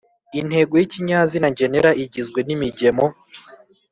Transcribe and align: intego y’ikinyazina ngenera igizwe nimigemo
intego 0.39 0.73
y’ikinyazina 0.79 1.47
ngenera 1.53 1.89
igizwe 2.03 2.39
nimigemo 2.47 3.05